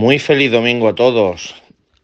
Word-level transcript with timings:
Muy 0.00 0.18
feliz 0.18 0.50
domingo 0.50 0.88
a 0.88 0.94
todos. 0.94 1.54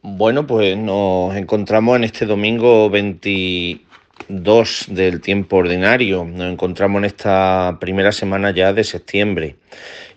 Bueno, 0.02 0.46
pues 0.46 0.76
nos 0.76 1.34
encontramos 1.34 1.96
en 1.96 2.04
este 2.04 2.26
domingo 2.26 2.90
22 2.90 4.84
del 4.88 5.22
tiempo 5.22 5.56
ordinario. 5.56 6.26
Nos 6.26 6.52
encontramos 6.52 6.98
en 6.98 7.06
esta 7.06 7.78
primera 7.80 8.12
semana 8.12 8.50
ya 8.50 8.74
de 8.74 8.84
septiembre. 8.84 9.56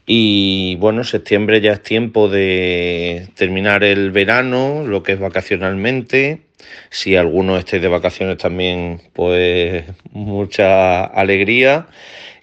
Y 0.05 0.75
bueno, 0.75 1.05
septiembre 1.05 1.61
ya 1.61 1.71
es 1.71 1.81
tiempo 1.81 2.27
de 2.27 3.29
terminar 3.35 3.85
el 3.85 4.11
verano, 4.11 4.83
lo 4.85 5.01
que 5.01 5.13
es 5.13 5.19
vacacionalmente. 5.21 6.41
Si 6.89 7.15
alguno 7.15 7.55
esté 7.55 7.79
de 7.79 7.87
vacaciones 7.87 8.39
también, 8.39 9.03
pues 9.13 9.85
mucha 10.11 11.05
alegría. 11.05 11.87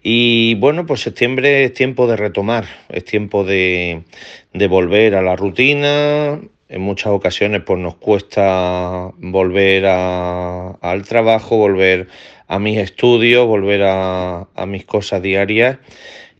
Y 0.02 0.54
bueno, 0.56 0.86
pues 0.86 1.00
septiembre 1.00 1.64
es 1.64 1.72
tiempo 1.72 2.06
de 2.06 2.16
retomar, 2.16 2.66
es 2.88 3.04
tiempo 3.04 3.44
de, 3.44 4.02
volver 4.52 5.14
a 5.14 5.22
la 5.22 5.36
rutina. 5.36 6.40
En 6.68 6.80
muchas 6.80 7.08
ocasiones 7.12 7.62
pues 7.64 7.78
nos 7.78 7.96
cuesta 7.96 9.10
volver 9.18 9.86
al 9.86 11.04
trabajo, 11.04 11.56
volver 11.56 12.08
a 12.48 12.58
mis 12.58 12.78
estudios, 12.78 13.46
volver 13.46 13.82
a, 13.84 14.48
mis 14.66 14.84
cosas 14.84 15.22
diarias. 15.22 15.78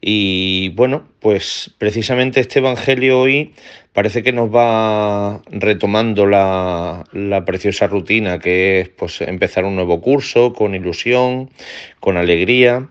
Y 0.01 0.71
bueno, 0.71 1.09
pues 1.21 1.75
precisamente 1.79 2.41
este 2.41 2.61
Evangelio 2.61 3.21
hoy 3.21 3.55
parece 3.93 4.23
que 4.23 4.33
nos 4.33 4.55
va 4.55 5.43
retomando 5.51 6.27
la, 6.27 7.05
la, 7.13 7.45
preciosa 7.45 7.87
rutina 7.87 8.39
que 8.39 8.81
es 8.81 8.89
pues 8.91 9.21
empezar 9.23 9.65
un 9.65 9.75
nuevo 9.75 10.01
curso 10.01 10.53
con 10.53 10.75
ilusión, 10.75 11.51
con 11.99 12.17
alegría. 12.17 12.89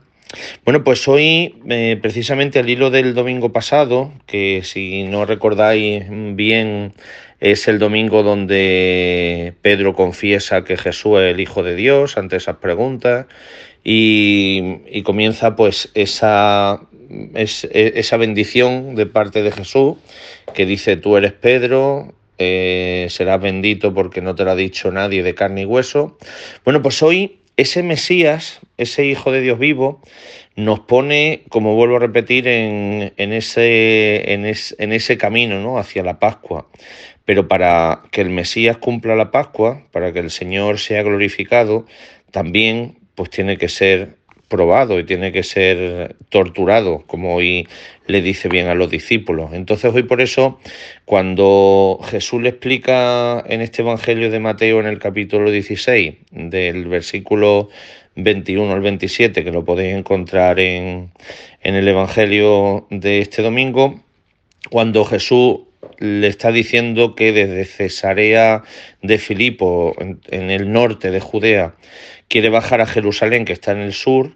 Bueno, 0.63 0.83
pues 0.83 1.07
hoy, 1.07 1.55
eh, 1.69 1.97
precisamente 2.01 2.59
al 2.59 2.69
hilo 2.69 2.89
del 2.89 3.13
domingo 3.13 3.51
pasado, 3.51 4.11
que 4.25 4.61
si 4.63 5.03
no 5.03 5.25
recordáis 5.25 6.05
bien, 6.09 6.93
es 7.39 7.67
el 7.67 7.79
domingo 7.79 8.23
donde 8.23 9.53
Pedro 9.61 9.93
confiesa 9.93 10.63
que 10.63 10.77
Jesús 10.77 11.19
es 11.19 11.33
el 11.33 11.39
Hijo 11.39 11.63
de 11.63 11.75
Dios 11.75 12.17
ante 12.17 12.37
esas 12.37 12.57
preguntas 12.57 13.27
y, 13.83 15.01
comienza 15.03 15.55
pues 15.55 15.91
esa, 15.93 16.81
esa 17.35 18.17
bendición 18.17 18.95
de 18.95 19.05
parte 19.05 19.43
de 19.43 19.51
Jesús 19.51 19.97
que 20.53 20.65
dice, 20.65 20.97
tú 20.97 21.17
eres 21.17 21.33
Pedro, 21.33 22.13
eh, 22.37 23.07
serás 23.09 23.39
bendito 23.41 23.93
porque 23.93 24.21
no 24.21 24.35
te 24.35 24.43
lo 24.43 24.51
ha 24.51 24.55
dicho 24.55 24.91
nadie 24.91 25.21
de 25.21 25.35
carne 25.35 25.61
y 25.61 25.65
hueso. 25.65 26.17
Bueno, 26.63 26.81
pues 26.81 27.03
hoy 27.03 27.39
ese 27.57 27.83
Mesías, 27.83 28.59
ese 28.77 29.05
Hijo 29.05 29.31
de 29.31 29.41
Dios 29.41 29.59
vivo, 29.59 30.01
nos 30.55 30.79
pone, 30.81 31.43
como 31.49 31.75
vuelvo 31.75 31.97
a 31.97 31.99
repetir, 31.99 32.47
en, 32.47 33.11
ese, 33.17 34.33
en, 34.33 34.45
en 34.45 34.93
ese 34.93 35.17
camino 35.17 35.59
¿no? 35.61 35.77
hacia 35.77 36.03
la 36.03 36.19
Pascua. 36.19 36.67
Pero 37.25 37.47
para 37.47 38.03
que 38.11 38.21
el 38.21 38.29
Mesías 38.29 38.77
cumpla 38.77 39.15
la 39.15 39.31
Pascua, 39.31 39.83
para 39.91 40.13
que 40.13 40.19
el 40.19 40.31
Señor 40.31 40.79
sea 40.79 41.03
glorificado, 41.03 41.85
también 42.31 42.97
pues 43.15 43.29
tiene 43.29 43.57
que 43.57 43.69
ser 43.69 44.17
probado 44.47 44.99
y 44.99 45.03
tiene 45.03 45.31
que 45.31 45.43
ser 45.43 46.15
torturado, 46.29 47.03
como 47.07 47.35
hoy 47.35 47.67
le 48.07 48.21
dice 48.21 48.49
bien 48.49 48.67
a 48.67 48.75
los 48.75 48.89
discípulos. 48.89 49.51
Entonces 49.53 49.93
hoy 49.93 50.03
por 50.03 50.21
eso, 50.21 50.59
cuando 51.05 51.99
Jesús 52.09 52.41
le 52.41 52.49
explica 52.49 53.43
en 53.47 53.61
este 53.61 53.81
Evangelio 53.81 54.29
de 54.29 54.39
Mateo 54.39 54.79
en 54.79 54.87
el 54.87 54.99
capítulo 54.99 55.51
16, 55.51 56.15
del 56.31 56.85
versículo 56.85 57.69
21 58.15 58.71
al 58.71 58.81
27, 58.81 59.43
que 59.43 59.51
lo 59.51 59.65
podéis 59.65 59.95
encontrar 59.95 60.59
en, 60.59 61.11
en 61.61 61.75
el 61.75 61.87
Evangelio 61.87 62.87
de 62.89 63.19
este 63.19 63.41
domingo, 63.41 63.99
cuando 64.69 65.05
Jesús 65.05 65.59
le 65.99 66.27
está 66.27 66.51
diciendo 66.51 67.15
que 67.15 67.31
desde 67.31 67.65
Cesarea 67.65 68.63
de 69.01 69.17
Filipo, 69.17 69.95
en, 69.99 70.49
el 70.49 70.71
norte 70.71 71.11
de 71.11 71.19
Judea, 71.19 71.75
quiere 72.27 72.49
bajar 72.49 72.81
a 72.81 72.85
Jerusalén, 72.85 73.45
que 73.45 73.53
está 73.53 73.71
en 73.71 73.79
el 73.79 73.93
sur, 73.93 74.31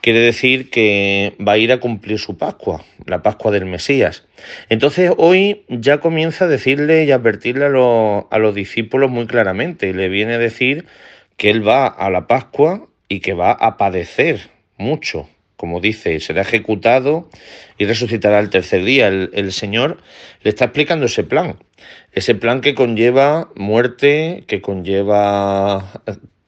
quiere 0.00 0.20
decir 0.20 0.70
que 0.70 1.34
va 1.46 1.52
a 1.52 1.58
ir 1.58 1.72
a 1.72 1.80
cumplir 1.80 2.18
su 2.18 2.36
Pascua, 2.36 2.84
la 3.06 3.22
Pascua 3.22 3.50
del 3.50 3.66
Mesías. 3.66 4.26
Entonces 4.68 5.12
hoy 5.16 5.64
ya 5.68 5.98
comienza 5.98 6.44
a 6.44 6.48
decirle 6.48 7.04
y 7.04 7.10
advertirle 7.10 7.66
a, 7.66 8.26
a 8.30 8.38
los 8.38 8.54
discípulos 8.54 9.10
muy 9.10 9.26
claramente, 9.26 9.88
y 9.88 9.92
le 9.92 10.08
viene 10.08 10.34
a 10.34 10.38
decir 10.38 10.86
que 11.36 11.50
él 11.50 11.66
va 11.66 11.86
a 11.86 12.10
la 12.10 12.26
Pascua 12.26 12.86
y 13.08 13.20
que 13.20 13.34
va 13.34 13.52
a 13.52 13.76
padecer 13.76 14.50
mucho, 14.76 15.28
como 15.60 15.78
dice, 15.78 16.20
será 16.20 16.40
ejecutado 16.40 17.28
y 17.76 17.84
resucitará 17.84 18.38
el 18.38 18.48
tercer 18.48 18.82
día. 18.82 19.08
El, 19.08 19.52
Señor 19.52 19.98
le 20.40 20.48
está 20.48 20.64
explicando 20.64 21.04
ese 21.04 21.22
plan, 21.22 21.58
ese 22.12 22.34
plan 22.34 22.62
que 22.62 22.74
conlleva 22.74 23.50
muerte, 23.56 24.44
que 24.46 24.62
conlleva 24.62 26.00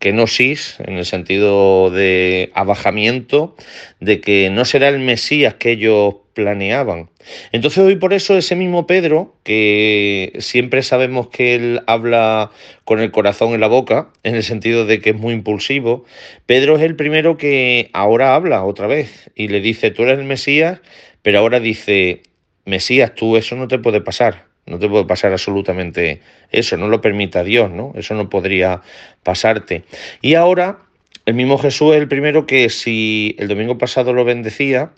en 0.09 0.99
el 0.99 1.05
sentido 1.07 1.91
de 1.91 2.51
abajamiento, 2.55 3.57
de 4.01 4.21
que 4.21 4.51
no 4.51 4.65
será 4.65 4.89
el 4.89 4.99
Mesías 4.99 5.55
que 5.55 5.73
ellos 5.73 6.17
planeaban. 6.35 7.11
Entonces 7.53 7.79
hoy 7.79 7.97
por 7.97 8.13
eso 8.13 8.37
ese 8.37 8.57
mismo 8.57 8.87
Pedro, 8.87 9.35
que 9.45 10.33
siempre 10.39 10.83
sabemos 10.83 11.29
que 11.29 11.55
él 11.55 11.81
habla 11.87 12.51
con 12.85 13.01
el 13.01 13.11
corazón 13.11 13.53
en 13.53 13.61
la 13.61 13.69
boca, 13.69 14.09
en 14.23 14.35
el 14.35 14.43
sentido 14.43 14.87
de 14.87 15.01
que 15.01 15.11
es 15.11 15.17
muy 15.17 15.35
impulsivo, 15.35 16.05
Pedro 16.47 16.77
es 16.77 16.83
el 16.83 16.97
primero 16.97 17.37
que 17.37 17.91
ahora 17.93 18.35
habla 18.35 18.65
otra 18.65 18.87
vez 18.87 19.31
y 19.35 19.49
le 19.49 19.61
dice, 19.61 19.91
tú 19.91 20.03
eres 20.03 20.19
el 20.19 20.25
Mesías, 20.25 20.81
pero 21.23 21.39
ahora 21.39 21.61
dice, 21.61 22.23
Mesías, 22.65 23.15
tú 23.15 23.37
eso 23.37 23.57
no 23.57 23.69
te 23.69 23.79
puede 23.79 24.01
pasar. 24.01 24.52
No 24.67 24.79
te 24.79 24.89
puede 24.89 25.05
pasar 25.05 25.33
absolutamente 25.33 26.21
eso, 26.51 26.77
no 26.77 26.89
lo 26.89 27.01
permita 27.01 27.43
Dios, 27.43 27.71
¿no? 27.71 27.93
Eso 27.97 28.15
no 28.15 28.31
podría 28.31 28.81
pasarte. 29.23 29.85
Y 30.21 30.35
ahora 30.35 30.79
el 31.27 31.35
mismo 31.35 31.59
Jesús 31.59 31.95
es 31.95 32.01
el 32.01 32.09
primero 32.09 32.47
que 32.47 32.69
si 32.69 33.37
el 33.39 33.49
domingo 33.49 33.79
pasado 33.79 34.13
lo 34.13 34.25
bendecía, 34.25 34.91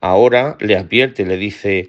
ahora 0.00 0.56
le 0.60 0.76
advierte, 0.76 1.24
le 1.26 1.36
dice, 1.36 1.88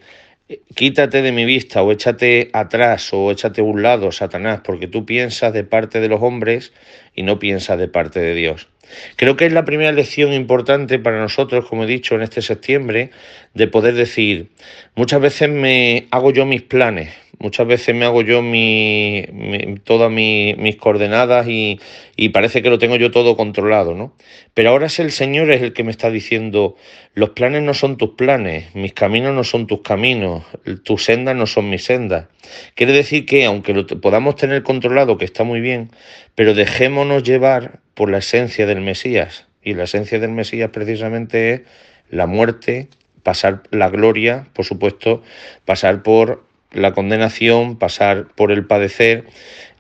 quítate 0.76 1.22
de 1.22 1.32
mi 1.32 1.46
vista 1.46 1.84
o 1.84 1.92
échate 1.92 2.50
atrás 2.54 3.10
o 3.14 3.32
échate 3.32 3.62
a 3.62 3.64
un 3.66 3.82
lado, 3.82 4.12
Satanás, 4.12 4.62
porque 4.64 4.88
tú 4.88 5.06
piensas 5.06 5.54
de 5.54 5.64
parte 5.64 6.00
de 6.00 6.08
los 6.08 6.22
hombres 6.22 6.72
y 7.16 7.24
no 7.24 7.40
piensas 7.40 7.78
de 7.78 7.88
parte 7.88 8.20
de 8.20 8.34
Dios. 8.34 8.68
Creo 9.18 9.36
que 9.36 9.46
es 9.46 9.52
la 9.52 9.66
primera 9.66 9.92
lección 9.92 10.32
importante 10.32 11.00
para 11.00 11.20
nosotros, 11.20 11.66
como 11.68 11.84
he 11.84 11.88
dicho, 11.88 12.16
en 12.16 12.22
este 12.22 12.42
septiembre, 12.42 13.12
de 13.54 13.68
poder 13.68 13.96
decir, 13.96 14.50
muchas 14.96 15.20
veces 15.20 15.50
me 15.50 16.08
hago 16.12 16.32
yo 16.32 16.46
mis 16.46 16.62
planes, 16.62 17.10
muchas 17.40 17.68
veces 17.68 17.96
me 17.96 18.06
hago 18.06 18.22
yo 18.22 18.42
mi, 18.42 19.26
todas 19.84 20.12
mis 20.12 20.76
coordenadas 20.78 21.48
y, 21.48 21.80
y, 22.16 22.30
parece 22.30 22.62
que 22.62 22.70
lo 22.70 22.80
tengo 22.80 22.96
yo 22.96 23.12
todo 23.12 23.38
controlado, 23.38 23.94
¿no? 23.94 24.14
Pero 24.54 24.72
ahora 24.72 24.88
es 24.88 25.00
el 25.00 25.12
Señor 25.12 25.52
es 25.52 25.62
el 25.62 25.74
que 25.74 25.84
me 25.84 25.92
está 25.92 26.10
diciendo, 26.10 26.76
los 27.14 27.32
planes 27.32 27.64
no 27.64 27.74
son 27.74 27.98
tus 27.98 28.12
planes, 28.12 28.74
mis 28.76 28.94
caminos 28.94 29.34
no 29.34 29.44
son 29.44 29.68
tus 29.68 29.82
caminos, 29.82 30.44
tus 30.84 31.04
sendas 31.04 31.36
no 31.36 31.46
son 31.46 31.70
mis 31.70 31.84
sendas. 31.84 32.28
Quiere 32.76 32.94
decir 32.94 33.26
que 33.26 33.46
aunque 33.46 33.74
lo 33.74 33.86
podamos 33.86 34.36
tener 34.36 34.64
controlado, 34.64 35.18
que 35.18 35.26
está 35.26 35.44
muy 35.44 35.62
bien, 35.62 35.92
pero 36.36 36.54
dejémonos 36.54 37.24
llevar 37.24 37.80
por 37.94 38.10
la 38.10 38.20
esencia 38.20 38.66
del 38.66 38.82
Mesías. 38.82 39.48
Y 39.62 39.74
la 39.74 39.84
esencia 39.84 40.20
del 40.20 40.32
Mesías 40.32 40.70
precisamente 40.72 41.54
es 41.54 41.62
la 42.10 42.26
muerte, 42.26 42.88
pasar 43.24 43.64
la 43.72 43.90
gloria, 43.90 44.48
por 44.54 44.64
supuesto, 44.64 45.22
pasar 45.66 46.04
por 46.04 46.47
la 46.72 46.94
condenación, 46.94 47.78
pasar 47.78 48.28
por 48.36 48.52
el 48.52 48.66
padecer, 48.66 49.26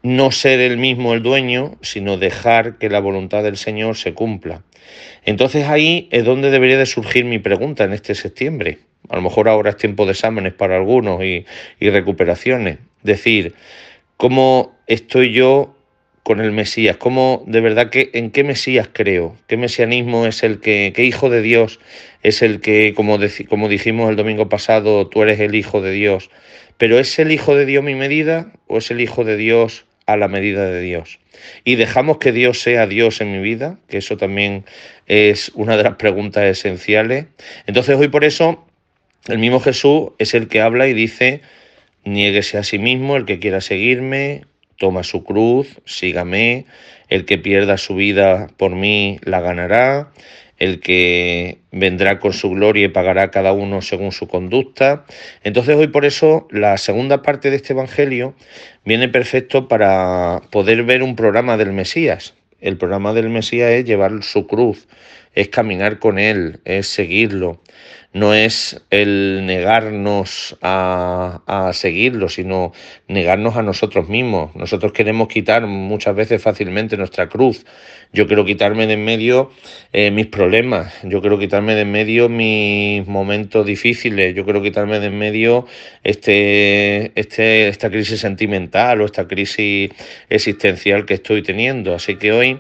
no 0.04 0.32
ser 0.32 0.60
el 0.60 0.78
mismo 0.78 1.14
el 1.14 1.22
dueño, 1.22 1.76
sino 1.82 2.18
dejar 2.18 2.78
que 2.78 2.90
la 2.90 3.00
voluntad 3.00 3.44
del 3.44 3.58
Señor 3.58 3.98
se 3.98 4.14
cumpla. 4.14 4.62
Entonces 5.26 5.68
ahí 5.68 6.08
es 6.12 6.24
donde 6.24 6.50
debería 6.50 6.78
de 6.78 6.86
surgir 6.86 7.26
mi 7.26 7.40
pregunta 7.40 7.84
en 7.84 7.94
este 7.94 8.16
septiembre. 8.16 8.80
A 9.10 9.16
lo 9.16 9.22
mejor 9.22 9.50
ahora 9.50 9.72
es 9.72 9.78
tiempo 9.78 10.06
de 10.06 10.12
exámenes 10.12 10.54
para 10.54 10.78
algunos 10.78 11.24
y, 11.24 11.46
y 11.80 11.90
recuperaciones. 11.90 12.80
Decir, 13.04 13.54
¿cómo 14.16 14.78
estoy 14.88 15.32
yo 15.34 15.77
con 16.28 16.42
el 16.42 16.52
Mesías, 16.52 16.98
cómo 16.98 17.42
de 17.48 17.62
verdad 17.62 17.90
que 17.90 18.10
en 18.12 18.32
qué 18.32 18.44
Mesías 18.44 18.90
creo, 18.92 19.38
qué 19.48 19.56
mesianismo 19.56 20.28
es 20.28 20.44
el 20.44 20.60
que, 20.60 20.92
qué 20.94 21.06
hijo 21.06 21.30
de 21.30 21.42
Dios 21.42 21.80
es 22.22 22.42
el 22.42 22.60
que, 22.60 22.94
como, 22.94 23.18
como 23.48 23.70
dijimos 23.70 24.10
el 24.10 24.18
domingo 24.18 24.50
pasado, 24.50 25.08
tú 25.08 25.24
eres 25.24 25.40
el 25.40 25.56
hijo 25.56 25.80
de 25.80 25.92
Dios, 25.92 26.30
pero 26.78 27.00
¿es 27.00 27.18
el 27.18 27.32
hijo 27.32 27.56
de 27.56 27.66
Dios 27.66 27.82
mi 27.82 27.96
medida 27.96 28.52
o 28.68 28.80
es 28.80 28.92
el 28.92 29.00
hijo 29.00 29.24
de 29.24 29.38
Dios 29.38 29.86
a 30.06 30.18
la 30.18 30.28
medida 30.28 30.66
de 30.66 30.82
Dios? 30.82 31.20
Y 31.64 31.76
dejamos 31.76 32.18
que 32.18 32.34
Dios 32.34 32.60
sea 32.60 32.88
Dios 32.88 33.22
en 33.22 33.32
mi 33.32 33.40
vida, 33.40 33.80
que 33.88 34.00
eso 34.00 34.18
también 34.18 34.66
es 35.06 35.50
una 35.56 35.78
de 35.78 35.84
las 35.84 35.96
preguntas 35.96 36.44
esenciales. 36.44 37.28
Entonces 37.68 37.96
hoy 37.96 38.10
por 38.10 38.26
eso 38.26 38.68
el 39.30 39.40
mismo 39.40 39.62
Jesús 39.62 40.10
es 40.18 40.34
el 40.34 40.50
que 40.50 40.60
habla 40.60 40.90
y 40.90 40.94
dice, 40.94 41.40
niéguese 42.04 42.58
a 42.58 42.64
sí 42.64 42.80
mismo 42.80 43.16
el 43.16 43.24
que 43.24 43.40
quiera 43.40 43.62
seguirme, 43.62 44.42
toma 44.78 45.04
su 45.04 45.24
cruz, 45.24 45.80
sígame, 45.86 46.66
el 47.10 47.26
que 47.26 47.38
pierda 47.38 47.78
su 47.78 47.96
vida 47.96 48.48
por 48.58 48.72
mí 48.76 49.20
la 49.24 49.42
ganará, 49.42 50.12
el 50.58 50.80
que 50.80 51.60
vendrá 51.72 52.20
con 52.20 52.34
su 52.34 52.50
gloria 52.50 52.86
y 52.86 52.90
pagará 52.90 53.30
cada 53.32 53.54
uno 53.54 53.82
según 53.82 54.12
su 54.12 54.28
conducta. 54.28 55.06
Entonces 55.44 55.76
hoy 55.76 55.88
por 55.88 56.06
eso 56.06 56.48
la 56.52 56.78
segunda 56.78 57.22
parte 57.22 57.50
de 57.50 57.58
este 57.58 57.74
Evangelio 57.74 58.34
viene 58.84 59.08
perfecto 59.08 59.68
para 59.68 60.42
poder 60.52 60.84
ver 60.84 61.04
un 61.04 61.16
programa 61.16 61.58
del 61.58 61.74
Mesías. 61.74 62.34
El 62.60 62.78
programa 62.78 63.14
del 63.14 63.30
Mesías 63.30 63.70
es 63.72 63.86
llevar 63.86 64.24
su 64.24 64.48
cruz, 64.48 64.88
es 65.38 65.50
caminar 65.50 66.00
con 66.00 66.18
Él, 66.18 66.62
es 66.66 66.88
seguirlo. 66.88 67.62
No 68.12 68.34
es 68.34 68.82
el 68.90 69.46
negarnos 69.46 70.58
a, 70.64 71.70
seguirlo, 71.74 72.28
sino 72.28 72.72
negarnos 73.08 73.56
a 73.56 73.62
nosotros 73.62 74.10
mismos. 74.10 74.56
Nosotros 74.56 74.94
queremos 74.94 75.28
quitar 75.28 75.68
muchas 75.68 76.16
veces 76.16 76.42
fácilmente 76.42 76.98
nuestra 76.98 77.30
cruz. 77.30 77.68
Yo 78.14 78.26
quiero 78.26 78.46
quitarme 78.46 78.88
de 78.88 78.94
en 78.94 79.06
medio 79.06 79.52
eh, 79.94 80.10
mis 80.10 80.26
problemas, 80.26 80.92
yo 81.04 81.22
quiero 81.22 81.38
quitarme 81.38 81.76
de 81.76 81.82
en 81.82 81.92
medio 81.92 82.30
mis 82.30 83.06
momentos 83.06 83.64
difíciles, 83.64 84.34
yo 84.34 84.44
quiero 84.44 84.64
quitarme 84.64 85.00
de 85.00 85.08
en 85.08 85.20
medio 85.20 85.68
este, 86.04 87.12
este, 87.20 87.68
esta 87.68 87.92
crisis 87.92 88.22
sentimental 88.22 89.02
o 89.02 89.06
esta 89.06 89.28
crisis 89.28 89.92
existencial 90.30 91.06
que 91.06 91.16
estoy 91.16 91.44
teniendo. 91.44 91.94
Así 91.94 92.16
que 92.16 92.32
hoy 92.32 92.60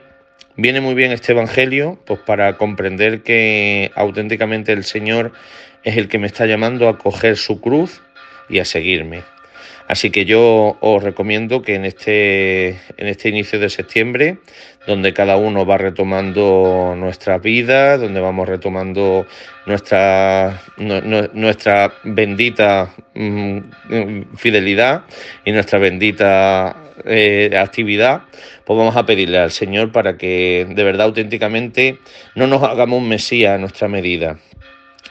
Viene 0.59 0.81
muy 0.81 0.95
bien 0.95 1.11
este 1.11 1.33
Evangelio 1.33 1.99
pues 2.03 2.19
para 2.19 2.57
comprender 2.57 3.21
que 3.21 3.91
auténticamente 3.93 4.73
el 4.73 4.83
Señor 4.83 5.31
es 5.83 5.97
el 5.97 6.07
que 6.07 6.17
me 6.17 6.25
está 6.25 6.47
llamando 6.47 6.89
a 6.89 6.97
coger 6.97 7.37
su 7.37 7.61
cruz 7.61 8.01
y 8.49 8.57
a 8.57 8.65
seguirme. 8.65 9.21
Así 9.87 10.09
que 10.09 10.25
yo 10.25 10.75
os 10.81 11.03
recomiendo 11.03 11.61
que 11.61 11.75
en 11.75 11.85
este, 11.85 12.69
en 12.69 13.07
este 13.07 13.29
inicio 13.29 13.59
de 13.59 13.69
septiembre, 13.69 14.39
donde 14.87 15.13
cada 15.13 15.37
uno 15.37 15.63
va 15.63 15.77
retomando 15.77 16.95
nuestra 16.97 17.37
vida, 17.37 17.97
donde 17.97 18.19
vamos 18.19 18.49
retomando 18.49 19.27
nuestra, 19.67 20.59
nuestra 20.77 21.93
bendita 22.03 22.95
mm, 23.13 23.59
fidelidad 24.35 25.03
y 25.45 25.51
nuestra 25.51 25.77
bendita 25.77 26.86
eh, 27.05 27.55
actividad, 27.57 28.23
pues 28.65 28.77
vamos 28.77 28.95
a 28.95 29.05
pedirle 29.05 29.37
al 29.37 29.51
Señor 29.51 29.91
para 29.91 30.17
que 30.17 30.67
de 30.69 30.83
verdad 30.83 31.07
auténticamente 31.07 31.99
no 32.35 32.47
nos 32.47 32.63
hagamos 32.63 32.99
un 33.01 33.09
Mesías 33.09 33.55
a 33.55 33.57
nuestra 33.57 33.87
medida. 33.87 34.39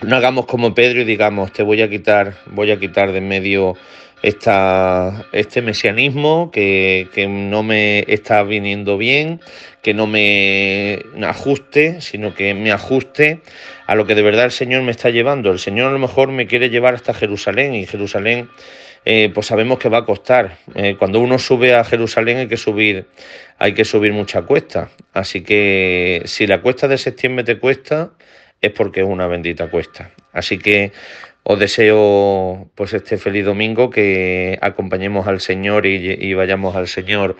No 0.02 0.16
hagamos 0.16 0.46
como 0.46 0.74
Pedro 0.74 1.00
y 1.00 1.04
digamos, 1.04 1.52
te 1.52 1.62
voy 1.62 1.80
a 1.80 1.88
quitar, 1.88 2.34
voy 2.46 2.70
a 2.70 2.78
quitar 2.78 3.12
de 3.12 3.18
en 3.18 3.28
medio 3.28 3.76
esta, 4.22 5.26
este 5.32 5.62
mesianismo 5.62 6.50
que, 6.50 7.08
que, 7.14 7.26
no 7.26 7.62
me 7.62 8.04
está 8.08 8.42
viniendo 8.42 8.98
bien, 8.98 9.40
que 9.82 9.94
no 9.94 10.06
me 10.06 11.00
ajuste, 11.22 12.00
sino 12.00 12.34
que 12.34 12.52
me 12.54 12.72
ajuste 12.72 13.40
a 13.86 13.94
lo 13.94 14.06
que 14.06 14.14
de 14.14 14.22
verdad 14.22 14.46
el 14.46 14.50
Señor 14.50 14.82
me 14.82 14.90
está 14.90 15.10
llevando. 15.10 15.52
El 15.52 15.58
Señor 15.58 15.88
a 15.88 15.92
lo 15.92 15.98
mejor 15.98 16.28
me 16.28 16.46
quiere 16.46 16.70
llevar 16.70 16.94
hasta 16.94 17.14
Jerusalén 17.14 17.74
y 17.74 17.86
Jerusalén 17.86 18.48
eh, 19.08 19.30
pues 19.32 19.46
sabemos 19.46 19.78
que 19.78 19.88
va 19.88 19.98
a 19.98 20.04
costar. 20.04 20.58
Eh, 20.74 20.96
cuando 20.98 21.20
uno 21.20 21.38
sube 21.38 21.76
a 21.76 21.84
Jerusalén 21.84 22.38
hay 22.38 22.48
que 22.48 22.56
subir, 22.56 23.06
hay 23.56 23.72
que 23.72 23.84
subir 23.84 24.12
mucha 24.12 24.42
cuesta. 24.42 24.90
Así 25.12 25.42
que 25.42 26.22
si 26.24 26.48
la 26.48 26.60
cuesta 26.60 26.88
de 26.88 26.98
septiembre 26.98 27.44
te 27.44 27.60
cuesta, 27.60 28.10
es 28.60 28.72
porque 28.72 29.02
es 29.02 29.06
una 29.06 29.28
bendita 29.28 29.70
cuesta. 29.70 30.10
Así 30.32 30.58
que 30.58 30.90
os 31.44 31.56
deseo 31.56 32.68
pues 32.74 32.94
este 32.94 33.16
feliz 33.16 33.44
domingo 33.44 33.90
que 33.90 34.58
acompañemos 34.60 35.28
al 35.28 35.40
Señor 35.40 35.86
y, 35.86 36.10
y, 36.10 36.34
vayamos 36.34 36.74
al 36.74 36.88
Señor 36.88 37.36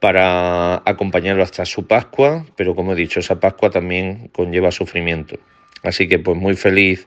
para 0.00 0.76
acompañarlo 0.86 1.42
hasta 1.42 1.66
su 1.66 1.86
Pascua, 1.86 2.46
pero 2.56 2.74
como 2.74 2.94
he 2.94 2.96
dicho, 2.96 3.20
esa 3.20 3.38
Pascua 3.38 3.68
también 3.68 4.28
conlleva 4.32 4.70
sufrimiento. 4.70 5.36
Así 5.82 6.08
que 6.08 6.18
pues 6.18 6.36
muy 6.36 6.54
feliz 6.54 7.06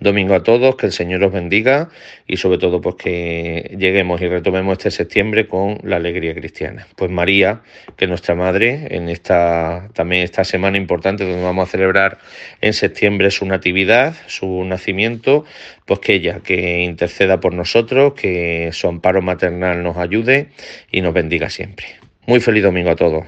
domingo 0.00 0.34
a 0.34 0.42
todos, 0.42 0.76
que 0.76 0.86
el 0.86 0.92
Señor 0.92 1.22
os 1.24 1.32
bendiga 1.32 1.90
y 2.26 2.36
sobre 2.36 2.58
todo 2.58 2.80
pues 2.80 2.96
que 2.96 3.74
lleguemos 3.78 4.20
y 4.22 4.28
retomemos 4.28 4.78
este 4.78 4.90
septiembre 4.90 5.46
con 5.46 5.78
la 5.82 5.96
alegría 5.96 6.34
cristiana. 6.34 6.86
Pues 6.96 7.10
María, 7.10 7.62
que 7.96 8.06
es 8.06 8.08
nuestra 8.08 8.34
madre, 8.34 8.88
en 8.90 9.08
esta 9.08 9.88
también 9.94 10.22
esta 10.22 10.44
semana 10.44 10.78
importante 10.78 11.24
donde 11.24 11.42
vamos 11.42 11.68
a 11.68 11.70
celebrar 11.70 12.18
en 12.60 12.72
septiembre 12.72 13.30
su 13.30 13.46
natividad, 13.46 14.14
su 14.26 14.64
nacimiento, 14.64 15.44
pues 15.84 16.00
que 16.00 16.14
ella 16.14 16.40
que 16.40 16.82
interceda 16.82 17.40
por 17.40 17.52
nosotros, 17.52 18.14
que 18.14 18.70
su 18.72 18.88
amparo 18.88 19.22
maternal 19.22 19.82
nos 19.82 19.96
ayude 19.96 20.48
y 20.90 21.02
nos 21.02 21.12
bendiga 21.12 21.50
siempre. 21.50 21.86
Muy 22.26 22.40
feliz 22.40 22.62
domingo 22.62 22.90
a 22.90 22.96
todos. 22.96 23.24